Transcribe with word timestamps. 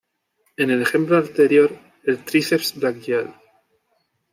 En 0.57 0.71
el 0.71 0.81
ejemplo 0.81 1.15
anterior, 1.19 1.69
el 2.05 2.25
tríceps 2.25 2.73
braquial. 2.75 3.35